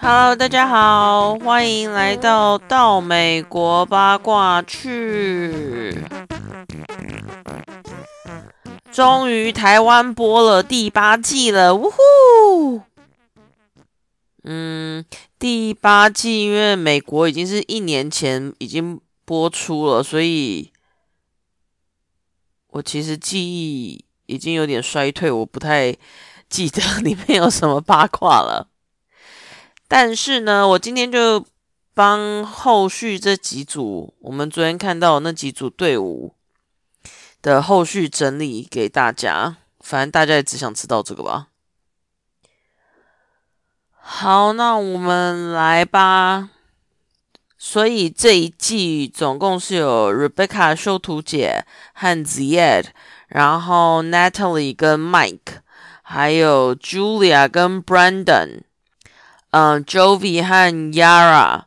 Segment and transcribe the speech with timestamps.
[0.00, 6.04] Hello，大家好，欢迎来到到美国八卦去。
[8.92, 12.82] 终于台湾播了第八季了，呜呼！
[14.42, 15.04] 嗯，
[15.38, 20.70] 第八季因为美国已经是一年前已经播出了，所以
[22.68, 25.96] 我其实记忆已经有点衰退，我不太
[26.48, 28.68] 记得里面有什么八卦了。
[29.88, 31.44] 但是呢，我今天就
[31.94, 36.34] 帮后续这几组，我们昨天看到那几组队伍。
[37.42, 41.46] 的后续整理给大家，反正大家也只想知道这个吧。
[43.94, 46.50] 好，那我们来吧。
[47.56, 52.88] 所以这一季总共是有 Rebecca 修图姐和 Ziad，
[53.30, 55.62] 然后 Natalie 跟 Mike，
[56.02, 58.60] 还有 Julia 跟 Brandon，
[59.50, 61.62] 嗯，Jovi 和 Yara，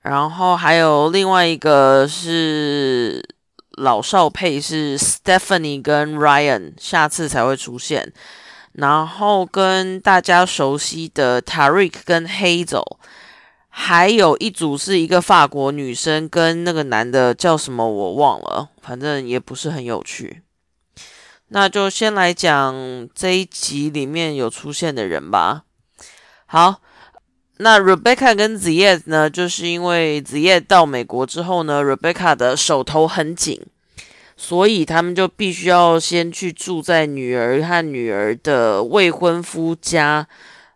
[0.00, 3.22] 然后还有另外一个是。
[3.78, 8.12] 老少配是 Stephanie 跟 Ryan，下次才会出现。
[8.72, 12.98] 然后跟大家熟悉的 Tarik 跟 Hazel，
[13.70, 20.42] 还有一组是一个法国女生跟那个男的叫什么我忘了，反正也不是很有趣。
[21.52, 25.64] 那就先来讲这一集里面有出现的人吧。
[26.46, 26.80] 好。
[27.58, 33.60] 那 Rebecca 跟 Ziad 呢，就是因为 Ziad 到美国之后呢，Rebecca 的手头很紧，
[34.36, 40.26] 所以他们就必须要先去住在女儿和女儿的未婚夫家。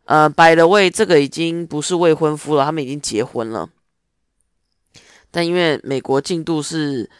[0.04, 3.68] 呃，By the way，这个已经不是未婚夫了，他们已经结婚了。
[5.32, 7.10] 但因为美国进度是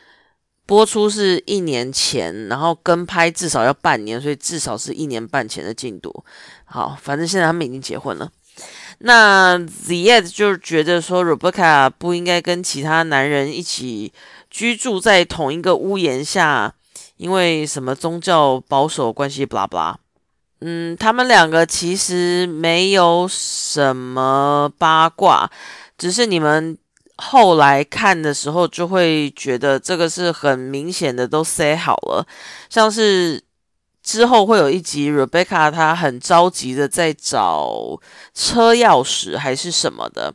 [0.67, 6.25] 播出是一年前，然后跟拍至少要半年，所以至少是一年半前的进度。
[6.65, 8.29] 好，反正现在他们已经结婚了。
[8.99, 14.13] 那 Zed 就觉得说，Rebecca 不应该跟其他男人一起
[14.51, 16.75] 居住在同一个屋檐下，
[17.19, 19.97] 因为什么宗教保守关系，b l a 拉 bla。
[20.61, 25.51] 嗯，他们两个其实没有什么八卦，
[25.99, 26.79] 只是你们
[27.17, 32.27] 后来看的时候就会觉得这个是很明显的都塞好了，
[32.69, 33.43] 像是。
[34.03, 38.01] 之后会有一集，Rebecca 她很着急的在找
[38.33, 40.33] 车钥匙还是什么的，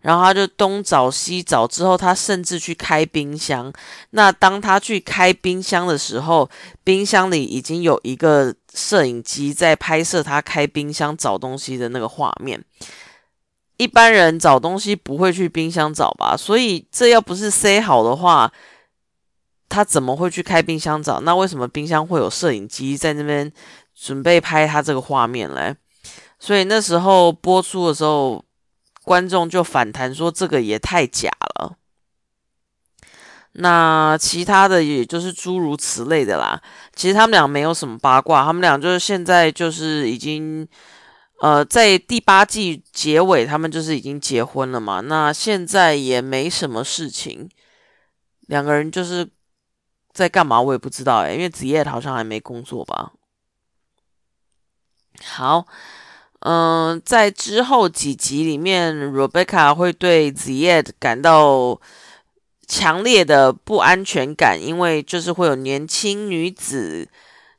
[0.00, 3.70] 然后他就东找西找，之后他甚至去开冰箱。
[4.12, 6.48] 那当他去开冰箱的时候，
[6.82, 12.62] 冰箱里已经有一个摄影机在拍摄他开冰箱找东西的那个画面。
[13.76, 16.36] 一般人找东西不会去冰箱找吧？
[16.36, 18.52] 所以这要不是塞好的话。
[19.66, 21.20] 他怎么会去开冰箱找？
[21.22, 23.50] 那为什么冰箱会有摄影机在那边
[23.92, 25.74] 准备拍他这个画面嘞？
[26.38, 28.44] 所以那时候播出的时候，
[29.02, 31.76] 观众就反弹说这个也太假了。
[33.54, 36.62] 那其他的也就是诸如此类的啦。
[36.94, 40.68] 其实他们俩没有什么八卦，他们俩就是现在就是已经
[41.44, 45.00] 呃在第八季结尾，他们就是已经结婚了嘛。
[45.00, 47.48] 那现在也没什么事情，
[48.48, 49.28] 两个人就是。
[50.14, 50.60] 在干嘛？
[50.60, 53.14] 我也不知道哎，因为子夜好像还没工作吧。
[55.24, 55.66] 好，
[56.38, 61.80] 嗯，在之后几集里面，Rebecca 会对子夜感到
[62.68, 67.08] 强烈的不安全感，因为就是会有年轻女子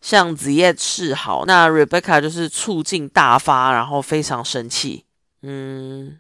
[0.05, 5.03] 向子夜示好，那 Rebecca 就是醋劲大发，然后非常生气。
[5.41, 6.19] 嗯，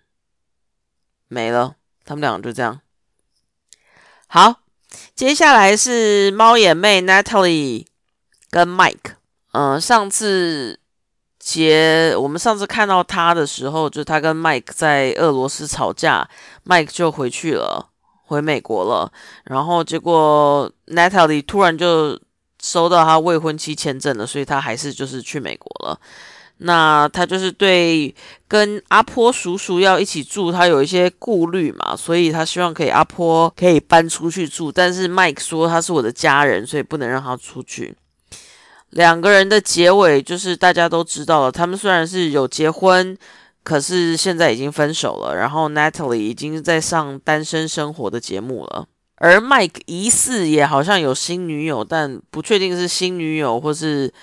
[1.27, 2.81] 没了，他们两个就这样。
[4.25, 4.55] 好。
[5.13, 7.85] 接下来是猫眼妹 Natalie
[8.49, 9.17] 跟 Mike。
[9.51, 10.79] 嗯，上次
[11.37, 16.27] 结我们上次看到他的时候，就他跟 Mike 在俄罗斯吵架
[16.65, 17.89] ，Mike 就回去了，
[18.23, 19.11] 回美国了。
[19.43, 22.19] 然后结果 Natalie 突然就
[22.65, 25.99] 收到他未婚妻签证了，所以他还是就是去美国了。
[26.57, 28.15] 那他就是对
[28.47, 37.95] 跟阿坡叔叔要一起住，他有一些顾虑嘛，所以他希望可以阿坡可以搬出去住，但是 Mike 说他是我的家人，所以不能让他出去。
[38.91, 43.15] 两个人的结尾就是大家都知道了，他们虽然是有结婚，
[43.61, 45.35] 可是现在已经分手了。
[45.35, 54.13] 然后 Natalie 已经在上单身生活的节目了，而 Mike 疑似也好像有新女友，但不确定是新女友或是。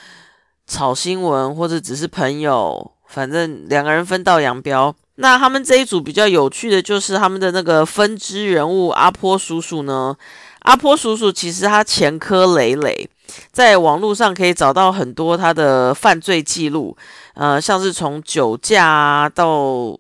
[0.65, 4.95] 炒新闻或者只是朋友，反正两个人分道扬镳。
[5.17, 10.17] 那他们这一组比较有趣的就是他们的那个分支人物阿坡叔叔呢。
[10.61, 13.07] 阿坡叔叔其实他前科累累，
[13.51, 16.97] 在网络上可以找到很多他的犯罪记录，
[17.35, 19.99] 呃，像是从酒驾到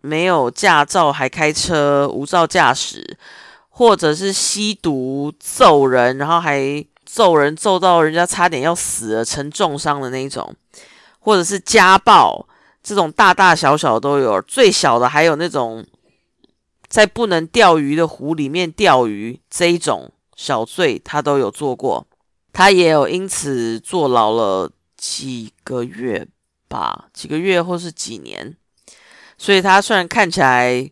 [0.00, 3.18] 没有驾照还开车、无照驾驶，
[3.76, 10.54] 或者是吸毒、揍人，然后还揍人揍到人家差点要死了、成重伤的那种，
[11.18, 12.46] 或者是家暴，
[12.84, 15.84] 这种大大小小都有，最小的还有那种。
[16.86, 22.06] 在不能钓鱼的湖里面钓鱼这一种小罪，他都有做过，
[22.52, 26.24] 他也有因此坐牢了几个月
[26.68, 28.56] 吧，几个月或是几年。
[29.36, 30.88] 所以他虽然看起来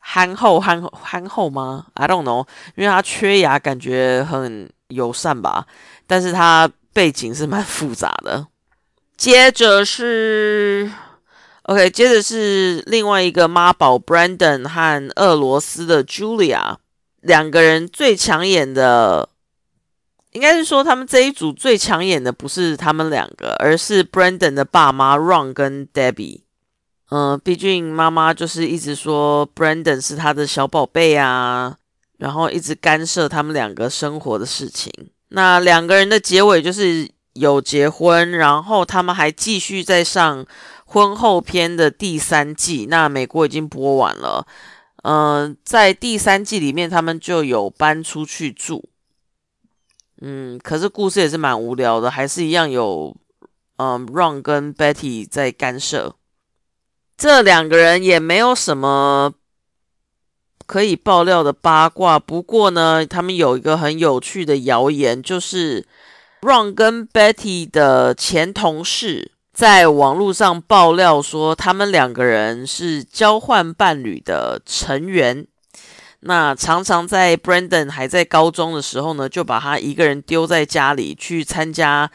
[0.00, 5.66] 憨厚憨憨厚吗？I don't know，因为他缺牙，感觉很友善吧。
[6.06, 8.48] 但是他背景是蛮复杂的。
[9.16, 10.90] 接着是。
[11.64, 16.74] OK，接着是另外一个妈宝 Brandon 和俄罗斯的 Julia
[17.20, 19.28] 两个人最抢眼的，
[20.32, 26.40] 应该是说他们这一组最抢眼的不是他们两个，而是 Brandon 的爸妈 Ron 跟 Debbie。
[27.10, 31.76] 嗯，毕竟妈妈就是一直说 Brandon 是他的小宝贝啊，
[32.18, 34.90] 然后一直干涉他们两个生活的事情。
[35.28, 40.46] 那两个人的结尾就是有结婚，然后他们还继续在上。
[40.92, 44.44] 婚后篇的第三季，那美国已经播完了。
[45.04, 48.88] 嗯，在第三季里面，他们就有搬出去住。
[50.20, 53.16] 嗯，可是故事也是蛮无聊的，还是一样有
[53.76, 56.16] 嗯，Ron 跟 Betty 在干涉。
[57.20, 59.34] 这两个人也没有什么
[60.64, 62.18] 可以爆料的八卦。
[62.18, 65.86] 不过呢，他们有一个很有趣的谣言，就是
[66.40, 69.32] Ron 跟 Betty 的前同事。
[69.52, 75.46] 在网络上爆料说，他们两个人是交换伴侣的成员。
[76.20, 82.10] 那常常在 Brandon 还在高中的时候呢，就把他一个人丢在家里去参加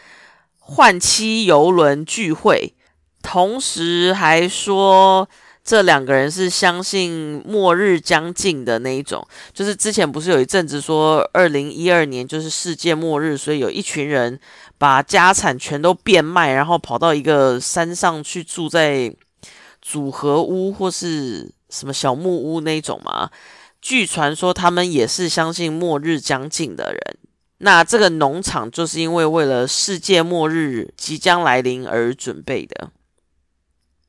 [0.57, 2.73] 换妻游轮聚会，
[3.25, 5.27] 同时还说。
[5.68, 14.39] 这两个人是相信末日将近的那一种，就是之前不是有一阵子说二零一二年就是世界末日，所以有一群人
[14.77, 19.12] 把家产全都变卖，然后跑到一个山上去住在
[19.81, 23.31] 组合屋或是什么小木屋那种嘛。
[23.81, 27.18] 据传说他们也是相信末日将近的人。
[27.57, 32.92] 那这个农场就是因为为了世界末日即将来临而准备的。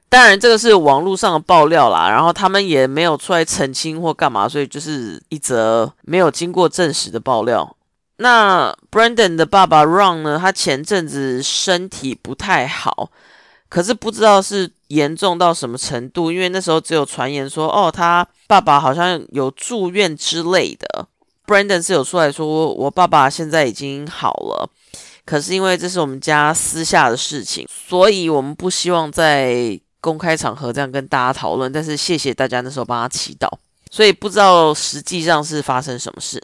[0.09, 7.77] 当然，这个是网络上的爆料啦，然后他们也没有出来澄清或干嘛，所以就是一则没有经过证实的爆料。
[8.19, 10.39] 那 Brandon 的爸爸 Ron 呢？
[10.41, 13.11] 他前阵子身体不太好，
[13.69, 21.09] 可是不知道是严重到什么程度，因为那时候只有传言说，哦，他爸爸好像有住院之类的。
[21.47, 24.71] Brandon 是有出来说，我爸爸现在已经好了，
[25.27, 29.79] 可是因为这是我们家私下的事情，所以我们不希望在。
[30.07, 33.49] 公开场合这样跟大家讨论，但是谢谢大家那时候帮他祈祷，
[33.91, 36.41] 所以不知道实际上是发生什么事。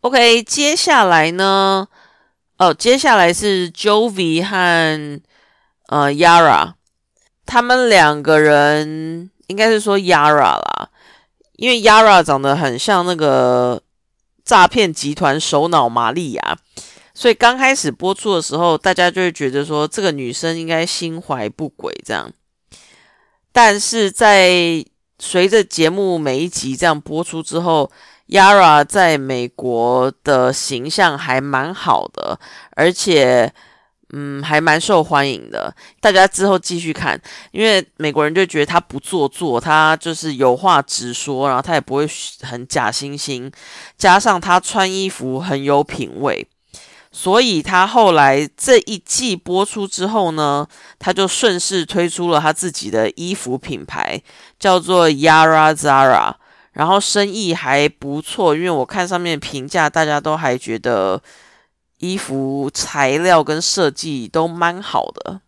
[0.00, 1.86] OK，接下来呢？
[2.56, 5.20] 哦，接下来是 Jovi 和
[5.86, 6.72] 呃 Yara，
[7.46, 10.88] 他们两个人应该是说 Yara 啦，
[11.52, 13.80] 因为 Yara 长得很像那个
[14.44, 16.58] 诈骗集团首脑玛利亚。
[17.18, 22.30] 所以刚开始播出的时候，大家就会觉得说这个女生应该心怀不轨这样。
[23.50, 24.84] 但是在
[25.18, 27.90] 随着节目每一集这样播出之后
[28.28, 32.38] ，Yara 在美国的形象还蛮好的，
[32.76, 33.52] 而且
[34.10, 35.74] 嗯还蛮受欢迎的。
[36.00, 37.20] 大家之后继续看，
[37.50, 42.08] 因为美国人就觉得她不做作，她就是有话直说，然后她也不会
[42.42, 43.52] 很假惺惺，
[43.96, 46.46] 加上她穿衣服很有品味。
[47.20, 50.64] 所以他后来这一季播出之后呢，
[51.00, 54.22] 他就顺势推出了他自己的衣服品牌，
[54.56, 56.32] 叫做 Yara Zara，
[56.74, 61.20] 然后生意还不错，因为我看上面评价，大家都还觉得
[61.98, 65.40] 衣服材料跟设计都蛮好的。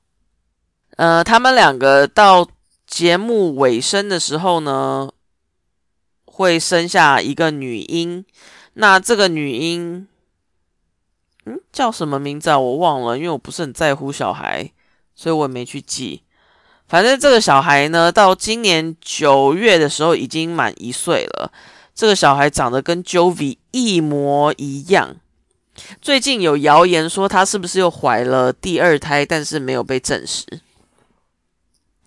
[0.96, 2.48] 呃，他们两个到
[2.84, 5.08] 节目尾声的时候呢，
[6.24, 8.24] 会生下一个女婴，
[8.72, 10.08] 那这个女婴。
[11.72, 12.58] 叫什么名字啊？
[12.58, 14.70] 我忘了，因为我不是很在乎小孩，
[15.14, 16.22] 所以我也没去记。
[16.88, 21.52] 反正这个小孩呢，到今年九月的时候已经满一岁了。
[21.94, 25.16] 这个小孩长得跟 Jovi 一模一样。
[26.02, 30.44] 最近有谣言说他是不是又怀了第二胎，但是没有被证实。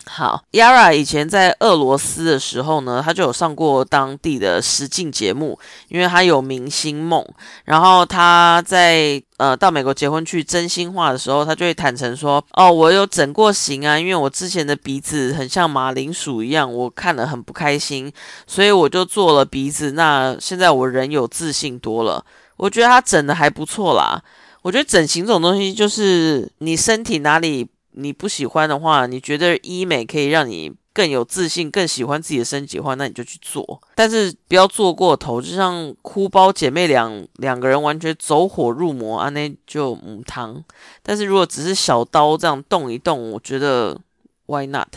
[0.05, 5.57] 好，Yara 以前在俄罗斯的时候呢，他就有上过当地的实境节目，
[5.87, 7.25] 因为他有明星梦。
[7.63, 18.11] 然后他在呃到美国结婚去真心话的时候，他就会坦诚说：“哦，我有整过形啊，因为我之前的鼻子很像马铃薯一样，我看了很不开心，
[18.45, 19.91] 所以我就做了鼻子。
[19.91, 22.23] 那现在我人有自信多了，
[22.57, 24.21] 我觉得他整的还不错啦。
[24.63, 33.81] 我觉得整形这种东西，就是你身体哪里。”你不喜欢的话，你觉得医美可以让你更有自信、更喜欢自己的身体的话，那你就去做。
[33.95, 40.63] 但是不要做过头，就像哭包姐妹两两个人完全走火入魔啊，那就母汤。
[41.01, 43.99] 但是如果只是小刀这样动一动，我觉得
[44.45, 44.89] Why not？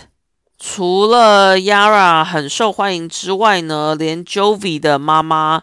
[0.59, 5.63] 除了 Yara 很受欢迎之外呢，连 Jovi 的妈妈，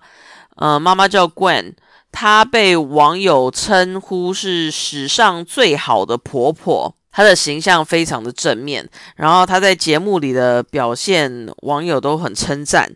[0.56, 1.74] 呃，妈妈叫 Gwen，
[2.12, 6.96] 她被网友称呼是史上最好的婆婆。
[7.16, 12.92] 他的形象非常的正面，然后他在节目里的表现，网友都很称赞。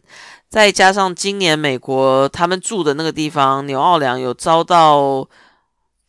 [0.49, 5.29] 再加上今年美国他们住的那个地方纽奥良有遭到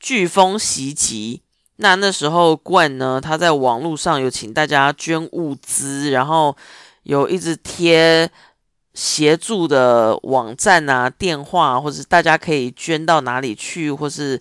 [0.03, 1.43] 飓风袭击，
[1.77, 6.57] 那那时候冠呢，他在网络上有请大家捐物资，然后
[7.03, 8.31] 有一直贴
[8.95, 14.41] 协助的网站啊、电话，或是大家可以捐到哪里去，或是。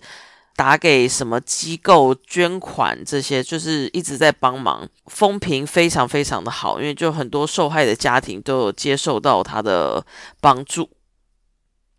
[0.58, 10.04] 打给什么机构捐款，这些就是一直在帮忙，风评非常非常的好，因为就很多受害的家庭都有接受到他的
[10.40, 10.90] 帮助。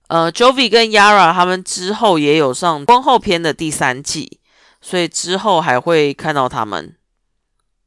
[0.10, 4.42] 呃，Jovi 跟 Yara 他们之后也有上婚后篇的第三季，
[4.82, 6.98] 所以之后还会看到他们。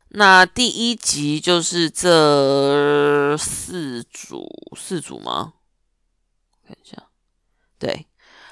[0.09, 5.53] 那第一集就是这四组，四组吗？
[6.67, 6.97] 看一下，
[7.79, 8.07] 对，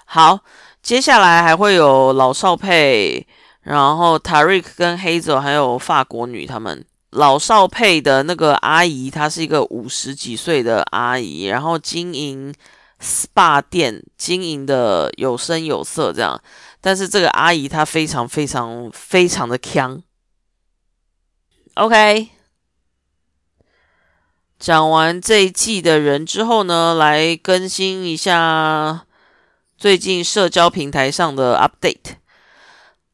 [0.04, 0.40] 好。
[0.82, 3.26] 接下来还会有老少配，
[3.62, 12.52] 然后 Tarik 跟 Hazel 还有法国女他们老少配的那个阿姨，她是一个五十几岁的阿姨，然后经营
[13.00, 16.40] SPA 店，经营的有声有色这样。
[16.80, 20.02] 但是这个阿姨她非常非常非常的强。
[21.74, 22.28] OK，
[24.58, 29.06] 讲完这一季的人之后呢，来更新一下。
[29.80, 32.16] 最近社交平台上的 update，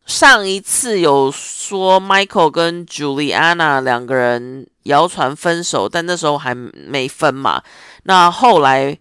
[0.04, 7.62] 上一次有说 Michael 跟 Juliana 两个人谣传分手，但那时候还没分嘛。
[8.02, 8.99] 那后来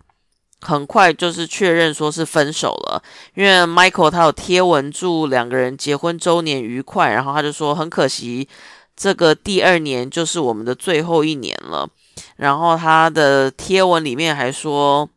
[0.62, 3.02] 很快就是确认说是分手了，
[3.34, 8.48] 因为 Michael 他有贴文祝两个人结婚周年愉快，然后他就说很可惜
[8.96, 11.90] 这个第二年就是我们的最后一年了。
[12.36, 15.10] 然后他的贴文里面还说。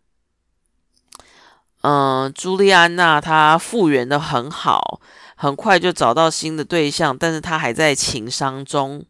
[1.82, 5.00] 嗯，朱莉安娜她复原的很好，
[5.36, 9.04] 很快就找到新的对象，但是她还在情伤中，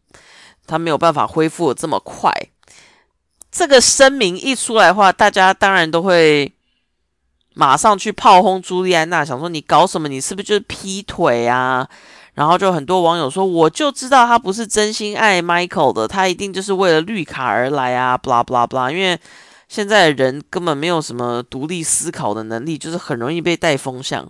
[0.67, 2.31] 她没有办法恢复这么快。
[3.51, 6.53] 这个声明一出来的话，大家当然都会
[7.55, 10.07] 马上去炮轰朱莉安娜，想说你搞什么？
[10.07, 11.89] 你是不是就是劈腿啊？
[12.35, 19.19] 然后就很多网友说，我就知道他不是真心爱 Michael 的，他一定就是为了绿卡而来啊，blah blah blah，因为。
[19.69, 24.27] 现在人根本没有什么独立思考的能力，就是很容易被带风向。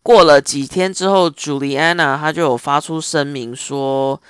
[0.00, 4.22] 过了几天之后，Juliana 她就有发出声明说，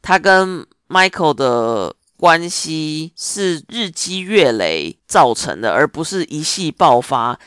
[0.00, 7.38] 她跟 Michael 的关系是日积月累造成的，而不是一系爆发。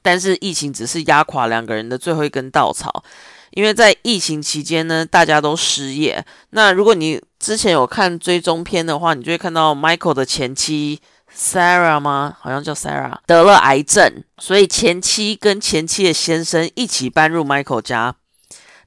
[0.00, 3.04] 但是疫情只是压垮两个人的最后一根稻草，
[3.50, 6.24] 因为在疫情期间呢，大家都失业。
[6.50, 10.98] 那如果你之前有看追踪片的话，你就会看到 Michael 的前妻。
[11.36, 12.36] Sarah 吗？
[12.40, 18.14] 好像叫 Sarah，得了癌症，所以前妻跟前妻的先生一起搬入 Michael 家。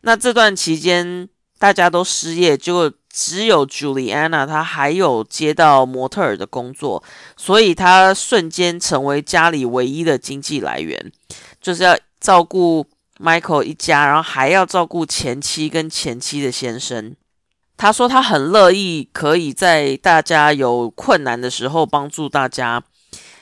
[0.01, 7.03] 那这段期间大家都失业，结果只有 Juliana 她还有接到模特儿的工作，
[7.35, 11.11] 所以她瞬间成为家里唯一的经济来源，
[11.59, 12.85] 就是要照顾
[13.19, 17.15] Michael 一家，然后还要照顾前妻跟前妻的先生。
[17.77, 22.81] 他说他很乐意可以在大家有困难的时候帮助大家，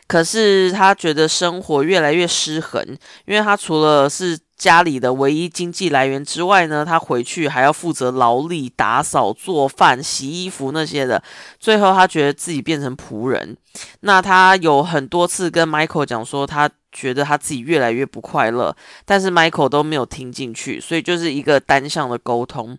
[0.07, 2.83] 可是他觉得生活越来越失衡，
[3.25, 11.21] 因为他除了是家里的唯一经济来源之外呢，他回去还要负责劳力、打扫、做饭、洗衣服那些的，
[11.59, 13.55] 最后他觉得自己变成仆人。
[14.01, 18.75] 那他有很多次跟 Michael 讲说，他觉得他自己越来越不快乐，
[19.05, 22.77] 但是 Michael 都没有听进去，所以就是一个单向的沟通。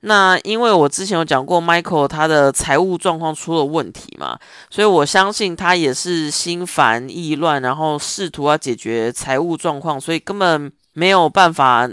[0.00, 4.38] 那因为我之前有讲过，Michael 他的财务状况出了问题嘛，
[4.70, 11.90] 所以我相信他也是心烦意乱，然后试图要解决财务状况，所以根本没有办法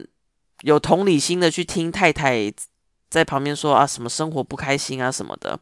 [0.61, 2.53] 有同理心的去听太太
[3.09, 5.59] 在旁边说啊什么生活不开心啊什么的，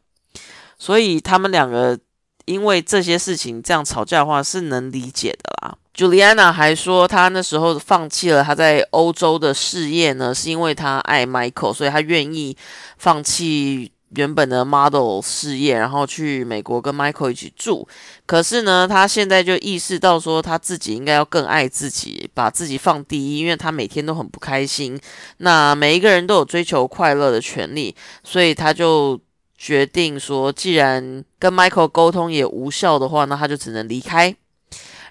[0.78, 1.98] 所以他们两个
[2.46, 5.76] 因为这些事情这样吵架的话是能理解的啦。
[5.96, 12.58] Juliana 还说，她那时候放弃了她在欧洲的事业呢，是因为她爱 Michael，所以她愿意
[12.98, 17.88] 放弃原本的 model 事业，然后去美国跟 Michael 一起住。
[18.26, 25.00] 可是呢，她现在就意识到说，她自己应该要更爱自己，把自己放第一，因为她每天都很不开心。
[25.38, 29.20] 那每一个人都有追求快乐的权利，所以她就
[29.58, 34.36] 决定说，既然跟 Michael 沟通也无效的话，那他就只能离开。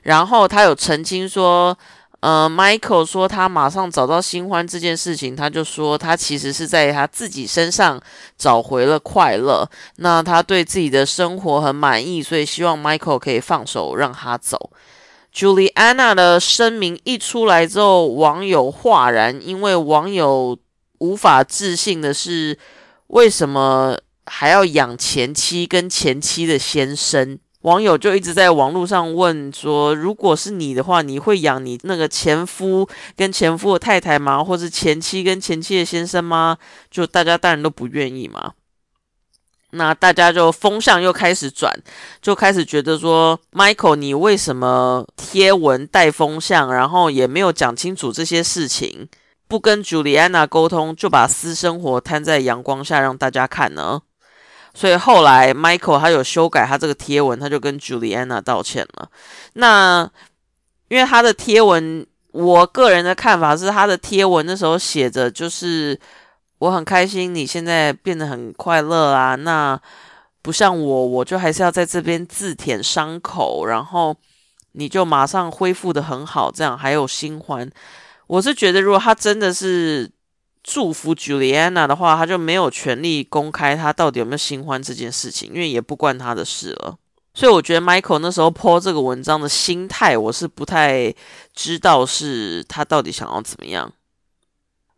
[0.02, 1.76] 然后他有澄清说，
[2.20, 8.00] 呃，Michael 说他马上找到新欢这件事情，他就说他其实是在他自己身上
[8.36, 9.68] 找回了快乐。
[9.96, 14.70] 那他对自己的生活很满意，所以希望 Michael 可以放手让他走。
[15.34, 20.58] Juliana 的声明一出来之后，网友哗然，因为网友
[20.98, 22.58] 无法置信的是，
[23.06, 27.38] 为什么还要养前妻跟前妻的先生？
[27.62, 34.42] 网友就一直在网络上问说：“如果是你的话，你会养你那个前夫跟前夫的太太吗？
[34.42, 36.58] 或是前妻跟前妻的先生吗？”
[36.90, 38.54] 就大家当然都不愿意嘛。
[39.70, 41.72] 那大家就风向又开始转，
[42.20, 49.08] 就开始觉得说：“Michael，你为什么贴文带风向，然后也没有讲清楚这些事情，
[49.46, 54.02] 不跟 Juliana 沟通，就把私生活摊在阳光下让大家看呢？”
[54.74, 59.08] 所以后来，Michael 他有修改他这个贴文，他就跟 Juliana 道歉了。
[59.52, 60.10] 那
[60.88, 65.98] 因为他的贴文，我个人的看法是，他的贴文那时候写着就是
[66.58, 69.34] 我很开心，你现在变得很快乐啊。
[69.34, 69.78] 那
[70.40, 74.16] 不像我，我就还是要在这边自舔伤口，然后
[74.72, 77.70] 你就马上恢复的很好，这样还有新欢。
[78.26, 80.10] 我是觉得，如果他真的是。
[80.62, 86.96] 祝福 Juliana 的话，他就没有权利公开他到底有没有新欢这件事情，因为也不关他的事了。
[87.34, 91.14] 所以我觉得 Michael 那时候 po 这个文章的心态，我是不太
[91.54, 93.92] 知道是他到底想要怎么样。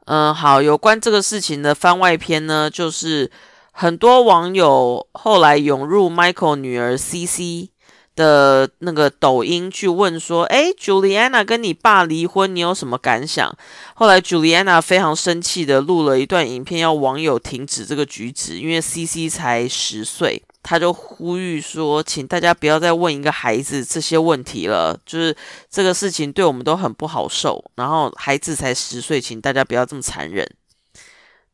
[0.06, 3.30] 嗯，好，有关这个事情的番外篇呢，就是
[3.70, 7.70] 很多网友后来涌入 Michael 女儿 CC。
[8.16, 13.52] 的那个抖音去问说：“哎，Juliana 跟你爸离婚，你有什么感想？”
[13.94, 25.36] 后来 Juliana 非常生气的录了一段影片，要网友停止这个举止，因为 CC 才十岁，他就呼吁说：“请大家不要再问一个孩子这些问题了，就是
[25.68, 27.64] 这个事情对我们都很不好受。
[27.74, 30.48] 然后孩子才十岁，请大家不要这么残忍。”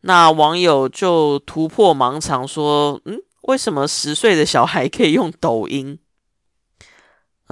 [0.02, 5.98] 那网友就突破盲肠说：“嗯，为什么十岁的小孩可以用抖音？”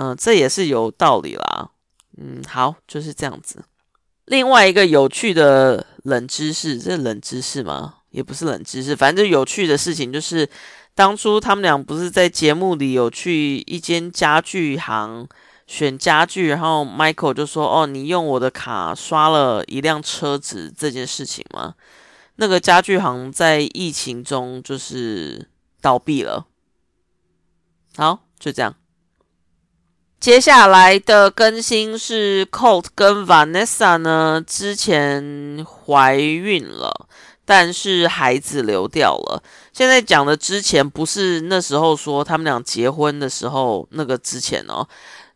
[0.01, 1.71] 嗯，这也是有道理啦。
[2.19, 3.65] 嗯，好，就是这样子。
[4.27, 7.97] 另外一个有趣的冷知识，这冷知识吗？
[8.11, 10.49] 也不是冷知识，反正有趣的事情就是，
[10.95, 15.29] 当初他们俩不是在节目里有去一间家具行
[15.67, 21.75] 选家具，然后 Michael 就说：“哦，你用我的卡刷了一辆车子这件事情吗？”
[22.37, 25.49] 那个家具行在疫情中就是
[25.81, 26.47] 倒闭了。
[27.97, 28.77] 好，就这样。
[30.21, 37.07] 接下来的更新是 Colt 跟 Vanessa 呢，之前怀孕了，
[37.45, 39.41] 但是孩子流掉了。
[39.73, 44.87] 现在讲的之前不是那时候说他们俩结婚的时候那个之前哦，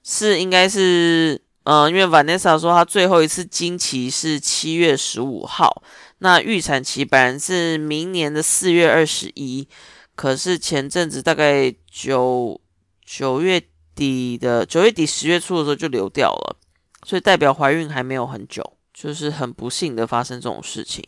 [0.03, 5.81] 是应该是嗯，因为 Vanessa 说她最后一次经期是七月十五号，
[6.19, 9.69] 那预产期本来是明年的四月二十一，
[10.17, 12.61] 可是前阵子大概九
[13.07, 13.63] 九月。
[13.95, 16.57] 底的九月底十月初的时候就流掉了，
[17.05, 21.05] 所以代表怀孕还没有很久，就是很不幸的发生这种事情。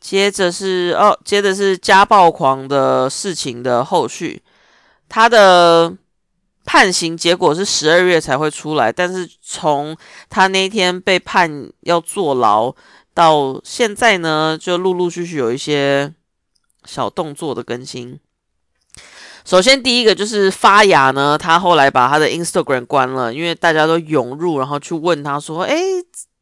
[0.00, 4.42] 接着是哦，接着是家暴狂的事情的后续，
[5.08, 5.92] 他的
[6.64, 9.96] 判刑结果是十二月才会出来，但是从
[10.30, 12.74] 他那天被判要坐牢
[13.12, 16.14] 到现在呢，就陆陆续续有一些
[16.84, 18.20] 小动作的更新。
[19.48, 25.74] 首先，第一个就是发芽呢，他后来把他的 Instagram 关了，因为大家都涌入，然后去问他说：“哎，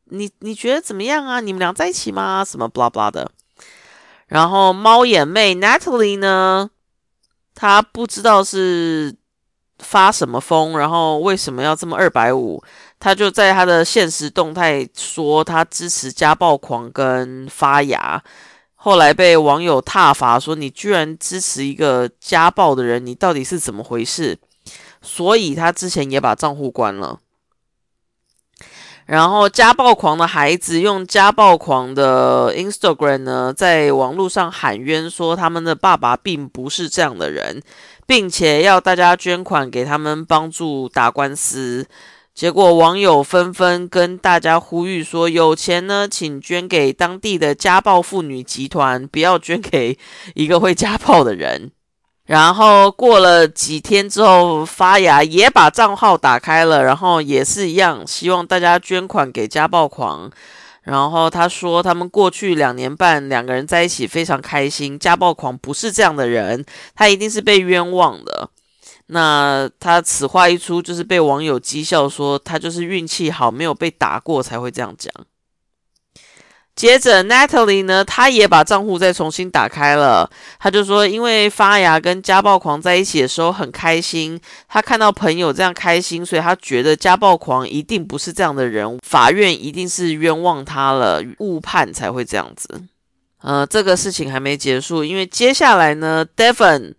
[0.07, 1.39] 你你觉得怎么样啊？
[1.39, 2.45] 你们俩在一起吗？
[2.45, 3.31] 什么 blah blah 的。”
[4.27, 6.69] 然后猫眼妹 Natalie 呢，
[7.55, 9.15] 她不知道是
[9.79, 12.61] 发什么疯，然后为什么要这么二百五？
[12.99, 18.21] 她就在她的现实动态说，她支持家暴狂跟发芽。
[18.87, 24.39] 后来被网友挞伐说：“你居然支持一个家暴的人，你到底是怎么回事？”
[25.03, 27.19] 所以他之前也把账户关了。
[29.07, 37.61] 然后家暴狂的孩子用家暴狂的 Instagram 呢，在网络上喊冤，说他们的爸爸并不是这样的人，
[38.07, 41.89] 并且要大家捐款给他们帮助打官司。
[42.37, 49.99] 结果网友纷纷跟大家呼吁说：有钱呢，请捐给当地的家暴妇女集团，不要捐给
[50.35, 51.71] 一个会家暴的人。
[52.29, 60.31] 然后过了几天之后，发芽也把账号打开了，然后也是一样，希望大家捐款给家暴狂。
[60.83, 64.99] 然后他说，他们过去两年半两个人在一起非常开心。
[64.99, 68.51] 家暴狂不是这样的人，他一定是被冤枉的。
[69.09, 75.13] 那他此话一出，就是被网友讥笑说他就是运气好，没有被打过才会这样讲。
[76.75, 80.31] 接着，Natalie 呢，她也把账户再重新打开了。
[80.59, 84.39] 她就说，因为发芽跟家暴狂在一起的时候很开心，
[84.69, 92.83] 她看到朋友这样开心，所以她觉得家暴狂一定不是这样的人，法院一定是冤枉他了，误判才会这样子。
[93.41, 96.93] 呃，这个事情还没结束，因为接下来呢，Devon，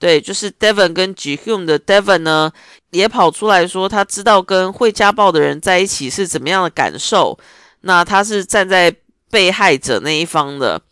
[0.00, 2.50] 对，就是 Devon 跟 g h u m 的 Devon 呢，
[2.90, 7.38] 也跑出来说，他知道跟会家暴的人在一起是怎么样的感受。
[7.82, 8.92] 那他是站在。
[9.32, 10.82] 被害者那一方的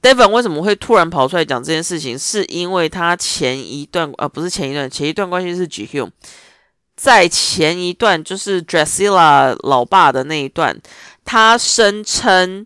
[0.00, 2.16] Devon 为什么会突然跑出来讲这件事情？
[2.16, 6.08] 是因为他前一段呃不是前一段，前一段关系是 g h u
[6.94, 10.80] 在前一段就是 Drasilla 老爸的那一段，
[11.24, 12.64] 他声称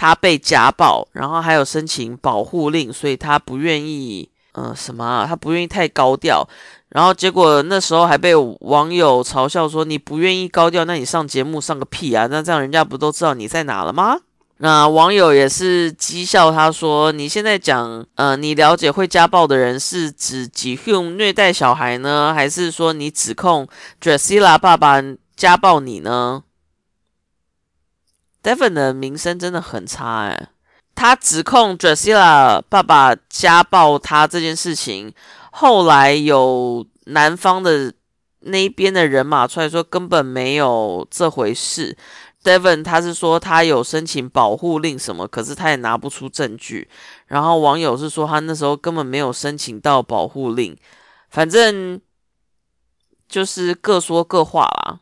[0.00, 5.26] 他被家暴，然后还有申请保护令，所以他不愿意呃什么啊？
[5.28, 6.48] 他不愿意太高调。
[6.88, 12.26] 然后结果那时候还被网友嘲笑说：“你不愿意高调，那你上节目上个屁啊！
[12.30, 14.16] 那这样人家不都知道你在哪了吗？”
[14.56, 23.68] 那网友也是讥笑他说：“你现在讲，呃，你了解会家暴的人是指几用虐待小孩呢，还是说你指控
[24.00, 25.02] Drasilla 爸爸
[25.36, 26.42] 家暴你呢
[28.42, 30.48] ？”Devon 的名声真的很差哎，
[30.94, 35.12] 他指控 Drasilla 爸爸家暴他这件事情。
[35.52, 37.92] 后来有男方的
[38.40, 41.96] 那边的人马出来说根本没有这回事
[42.42, 46.88] ，Devon 他是说他有申请保护令什么，可是他也拿不出证据。
[47.26, 50.76] 然后网友是说他那时候根本没有申请到保护令，
[51.28, 52.00] 反正
[53.28, 55.00] 就是各说各话啦。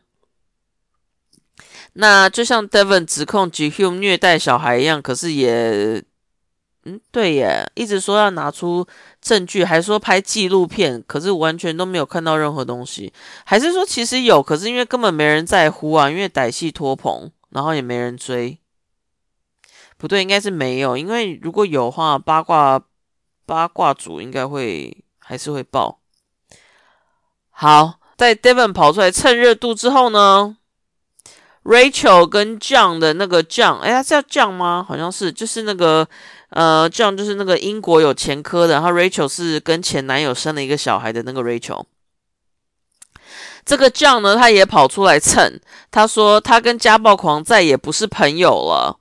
[1.93, 6.03] 那就像 Devon 指控 g h u 虐待小孩一样，可是也。
[6.85, 8.87] 嗯，对耶，一直说要拿出
[9.21, 13.11] 证据，还说拍纪录片，可是完全都没有看到任何东西。
[13.43, 18.57] 还是说其实有，可是因为根本没人在乎啊，因为歹戏拖棚，然后也没人追。
[19.97, 22.81] 不对，应该是没有，因为如果有话，八卦
[23.45, 25.99] 八卦组应该会还是会报。
[27.49, 30.55] 好，在 Devon 跑出来蹭热度之后呢
[31.63, 34.85] ，Rachel 跟 John 的那个 John，哎，他叫 John 吗？
[34.87, 36.07] 好像是，就是那个。
[36.51, 41.83] 呃，John 就是那个英国有前科的，然后 Rachel 是跟前男友生了一个小孩的那个 Rachel。
[43.63, 45.59] 这个 John 呢，他也跑出来蹭，
[45.91, 48.98] 他说他跟家暴狂再也不是朋友了，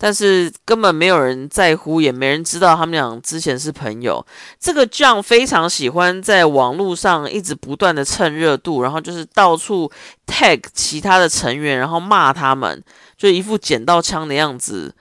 [0.00, 4.24] 但是根本没有人在乎，也没人知道他们俩之前是朋友。
[4.60, 9.90] 这个 John 非常喜欢在网络上一直不断的蹭热度，然后就是到处
[10.26, 12.82] tag 其他的成员，然后骂他们，
[13.16, 14.94] 就一副捡到枪的样子。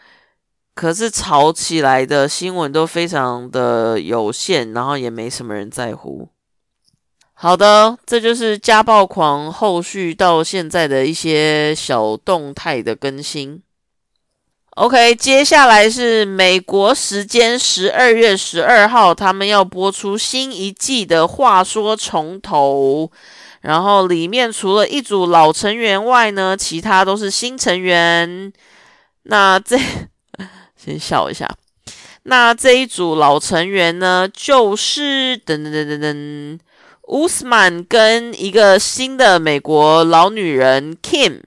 [0.74, 6.30] 可是吵起来的新闻都非常的有限，然后也没什么人在乎。
[7.34, 13.62] 好的，这就是家暴狂后续到现在的一些小动态的更新。
[14.78, 23.10] OK，接下来是美国时间十二月十二号，他们要播出新一季的《话说从头》，
[23.62, 28.54] 然后里面除了一组老成员外呢，其他都是新成员。
[29.24, 29.80] 那这。
[30.78, 31.50] 先笑一下，
[32.24, 36.60] 那这一组老成员呢，就是噔噔噔噔噔，
[37.08, 41.42] 乌斯曼跟一个新的美国老女人 Kim，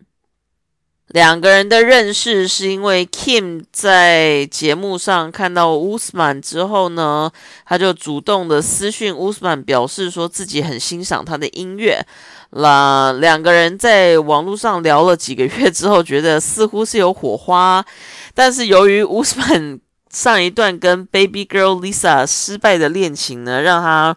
[1.13, 7.31] 两个人的认识是因为 Kim 在节目上看到 Usman 之后呢，
[7.67, 12.07] 他就主动的私讯 Usman，，表示说自己很欣赏他的音乐。
[12.51, 17.85] 那两个人在网络上聊了几个月之后，觉得似乎是有火花。
[18.33, 19.81] 但是由于 Usman
[20.13, 24.17] 上一段跟 Baby Girl Lisa 失败的恋情呢，让他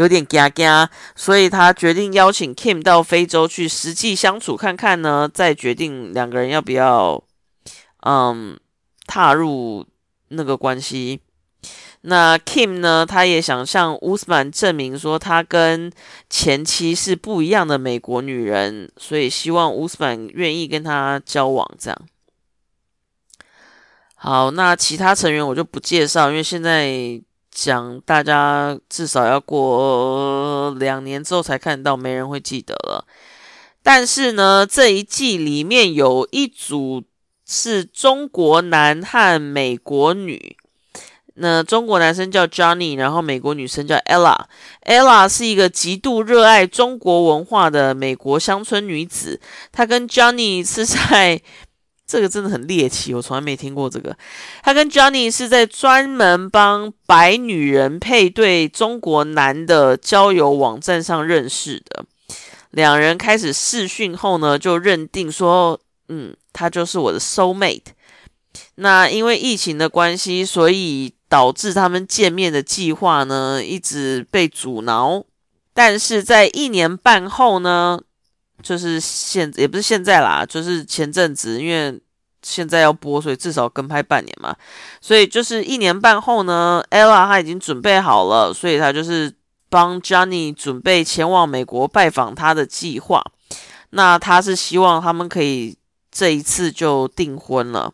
[0.00, 7.22] 有点嘎嘎，所以他决定邀请 Kim 到非洲去实际相处看看呢，再决定两个人要不要
[8.06, 8.58] 嗯
[9.04, 9.86] 踏入
[10.28, 11.20] 那个关系。
[12.00, 15.92] 那 Kim 呢，他也想向乌斯曼证明说，他跟
[16.30, 21.70] 前妻是不一样的美国女人，所以希望乌斯曼愿意跟他交往。
[21.78, 21.98] 这样。
[24.14, 33.04] 好，那其他成员我就不介绍，因为现在讲大家至少要过两年之后才看到，没人会记得了。
[33.82, 37.02] 但是呢，这一季里面有一组
[37.46, 40.56] 是中国男和美国女。
[41.34, 44.36] 那中国男生叫 Johnny，然后美国女生叫 Ella。
[44.84, 49.40] Ella 是一个极度热爱中国文化的美国乡村女子。
[49.72, 51.40] 她跟 Johnny 是在
[52.10, 54.16] 这个真的很猎奇，我从来没听过这个。
[54.64, 62.04] 他跟 Johnny 是在专门帮白女人配对中国男的交友网站上认识的。
[62.72, 67.92] 两人开始试训后呢，就认定说，嗯，他就是我的 soul mate。
[68.74, 75.24] 那因为疫情的关系，所以导致他们见面的计划呢一直被阻挠。
[75.72, 78.00] 但是在一年半后呢，
[78.62, 82.00] 就是现也不是现在啦，就是前阵子，因为
[82.42, 84.54] 现在要播，所以至少跟拍半年嘛。
[85.00, 89.32] 所以就是一年半后呢，Ella 她已经准备好了，所以她就是。
[89.72, 93.22] 帮 Johnny 准备前往美国拜访他的计划，
[93.90, 95.76] 那他是希望他们可以
[96.10, 97.92] 这一次就订婚了。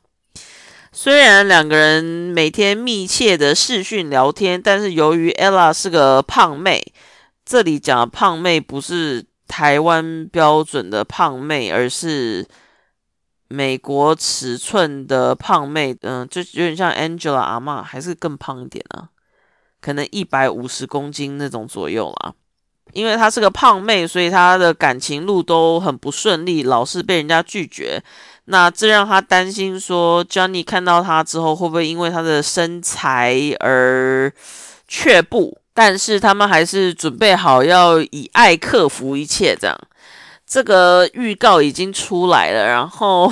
[0.90, 6.82] 虽然两个人每天密切的视讯聊天，但是由于 Ella 是个胖妹，
[7.44, 12.46] 这里讲的胖妹不是台湾标准的胖妹，而是
[13.48, 19.08] 美国尺寸的胖妹，嗯，就有点像 Angela 阿妈，还是更胖一点啊。
[19.80, 22.34] 可能一百五十公斤那种左右啦，
[22.92, 28.02] 因为她是个胖妹，所以她的感情路都很不顺利，老是被人家拒绝。
[28.46, 34.32] 那这让她担心，说 Johnny 看到她之后会不会因为她的身材而
[34.88, 35.56] 却步？
[35.76, 39.54] 但是他们还是准备好要以爱克服一切。
[39.54, 39.78] 这样，
[40.46, 43.30] 这个预告已经出来了，然后，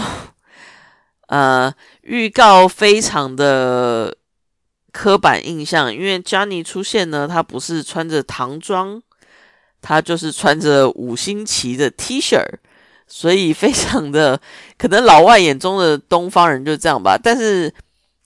[1.28, 4.14] 呃，预告非常的。
[4.96, 9.02] 刻板印象，因为 Johnny 出现呢，他不是穿着唐装，
[9.82, 12.40] 他就是穿着五星旗的 T 恤，
[13.08, 14.40] 所以非常的
[14.78, 17.18] 可能老外眼中的东方人就这样吧。
[17.20, 17.74] 但是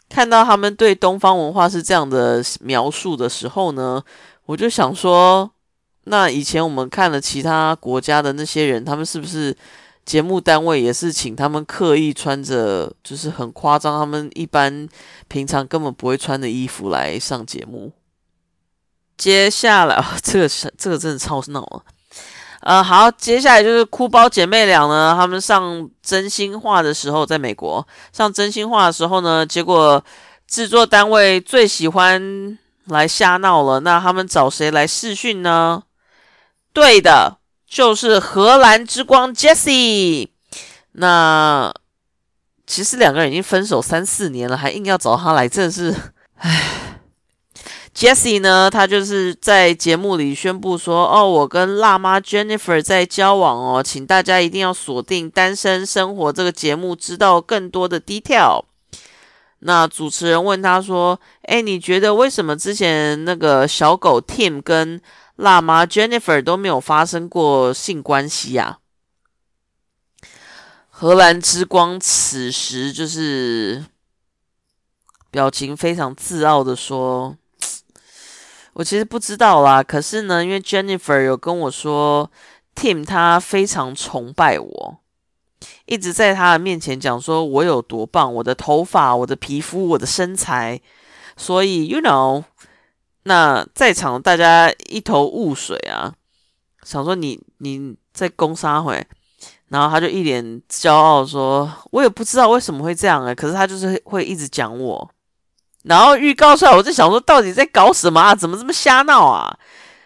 [0.08, 4.02] 看到他们对东方文化是这样的描述的时候呢，
[4.46, 5.50] 我就想说，
[6.04, 9.56] 那以前我们看了其他国家的那些人，他们是不是？
[10.08, 14.88] 节目单位也是请他们刻意穿着，就是很夸张，他们一般
[15.28, 17.92] 平常根本不会穿的衣服来上节目。
[19.18, 21.82] 接下来，这个是这个真的超闹了。
[22.60, 30.04] 呃，好，接下来就是哭包姐妹俩呢，他们上真心话的时候，在美国上真心话的时候呢，结果
[30.46, 33.80] 制作单位最喜欢来瞎闹了。
[33.80, 35.82] 那他们找谁来试训呢？
[36.72, 37.38] 对的。
[37.70, 40.28] 就是荷兰之光 Jessie，
[40.92, 41.70] 那
[42.66, 45.94] 其实两个人已经分手三四年了，还硬要找他来，真的是，
[46.36, 46.67] 唉。
[47.98, 58.62] Jessie 呢，他就是在节目里宣布说：“哦，我跟辣妈 Jennifer 在交往哦，请大家一定要锁定《单身生活》这个节目，知道更多的 detail。”
[59.58, 65.00] 那主持人问他说：“哎，你觉得为什么之前那个小狗 Tim 跟？”
[65.34, 68.78] 辣妈 Jennifer 都没有发生过性关系呀。
[70.90, 73.84] 荷兰之光此时就是
[75.30, 77.36] 表情非常自傲的说
[78.78, 82.30] ：“我其实不知道啦，可是呢，因为 Jennifer 有跟我说
[82.76, 84.98] ，Tim 他非常崇拜我，
[85.86, 90.80] 一直在他的面前讲说我有多棒，我的头发、我的皮肤、我的身材，
[91.36, 92.44] 所以 you know。”
[93.28, 96.14] 那在场大家一头雾水啊，
[96.84, 99.04] 想说你你在攻杀回，
[99.66, 105.10] 然后他就一脸骄傲说：“我也不知道为什么会这样哎，可是他就是会一直讲我。”
[105.84, 108.34] 然后预告出来，我就想说，到底在搞什么啊？
[108.34, 109.58] 怎么这么瞎闹啊？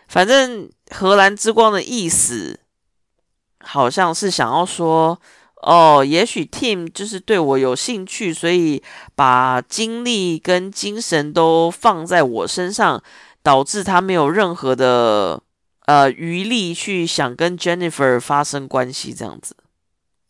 [0.08, 2.60] 反正荷兰之光的意思
[3.60, 5.20] 好像是想要说。
[5.64, 8.82] 哦，也许 Tim 就是对我有兴趣，所以
[9.14, 13.00] 把精力跟精神都放在我身上，
[13.44, 15.40] 导致他没有任何的
[15.86, 19.54] 呃余力去想跟 Jennifer 发生关系这样子，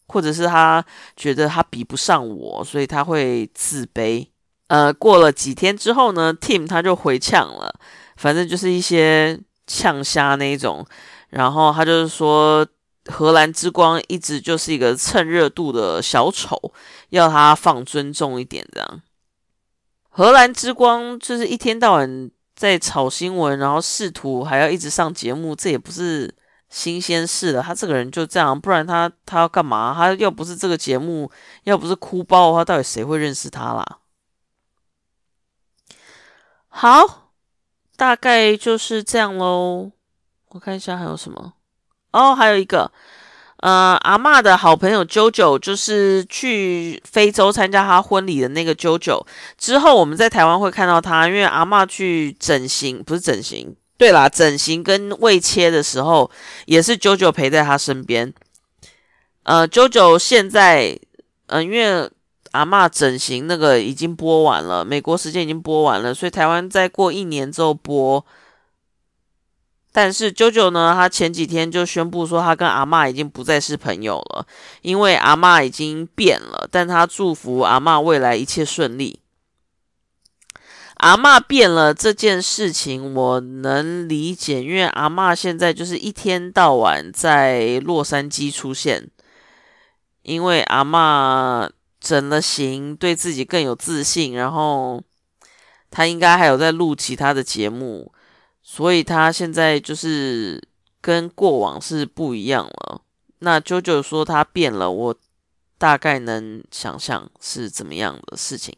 [0.08, 0.84] 或者是他
[1.16, 4.26] 觉得他比不上我，所以他会自卑。
[4.72, 7.74] 呃，过了几天之后呢，Tim 他就回呛了，
[8.16, 10.86] 反正就是一些呛虾那一种，
[11.28, 12.66] 然后他就是说。
[13.06, 16.56] 荷兰之光一直就是一个蹭热度的小丑，
[17.08, 19.02] 要他放尊重一点这样。
[20.08, 26.32] 荷兰之光就是一天到晚在炒新闻，然后试图还要一直上节目，这也不是
[26.70, 27.60] 新鲜事了。
[27.60, 29.92] 他这个人就这样，不然他他要干嘛？
[29.96, 31.28] 他要不是这个节目，
[31.64, 33.98] 要不是哭包的话，到底谁会认识他啦？
[36.74, 37.30] 好，
[37.96, 39.92] 大概就是这样喽。
[40.48, 41.52] 我看一下还有什么
[42.12, 42.90] 哦，还有一个。
[43.58, 49.24] 呃，阿妈的好朋友 JoJo 就是去非洲参加他婚礼的那个 JoJo。
[49.56, 56.28] 之后我们在台湾会看到他，因为阿妈去整形，不是整形，对啦，整形跟胃切的时候，
[56.66, 58.34] 也是 JoJo 陪在他身边。
[59.44, 60.98] 呃，JoJo 现在，
[61.46, 62.10] 呃，因为
[62.52, 68.24] 阿妈整形那个已经播完了，美国时间已经播完了，所以台湾再过一年之后播。
[69.94, 74.46] 但是九九呢，他前几天就宣布说，他跟阿妈已经不再是朋友了，
[74.80, 76.66] 因为阿妈已经变了。
[76.70, 79.18] 但他祝福阿妈未来一切顺利。
[80.94, 89.10] 阿妈变了这件事情，我能理解，因为阿妈现在就是一天到晚在洛杉矶出现，
[90.22, 91.68] 因为阿妈
[92.02, 95.00] 整了形，对自己更有自信，然后
[95.88, 98.12] 他应该还有在录其他的节目。
[98.64, 100.62] 所以他现在就是
[101.00, 103.00] 跟过往是不一样了。
[103.40, 105.14] 那九九说他变了，我
[105.78, 108.76] 大概能想象是怎么样的事情。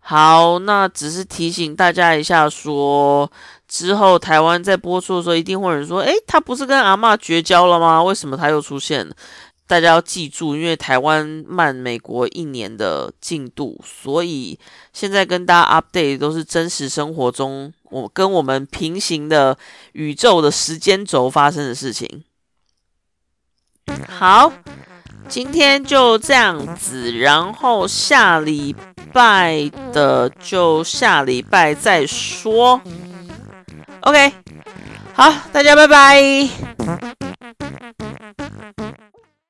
[0.00, 3.32] 好，那只是提醒大家一下，说
[3.66, 8.02] 之后台湾在播出的时候，一定会有人说：“诶，他不是跟阿妈绝交了吗？
[8.02, 9.10] 为什么他又出现？”
[9.66, 14.58] 大家要记住，因为台湾慢美国一年的进度，所以
[14.92, 19.56] 现在跟大家 update 都是真实生活中我跟我们平行的
[19.92, 22.24] 宇宙的时间轴发生的事情。
[24.08, 24.52] 好，
[25.28, 28.76] 今天就这样子，然后下礼
[29.12, 32.80] 拜的就下礼拜再说。
[34.00, 34.32] OK，
[35.14, 36.48] 好，大家拜拜。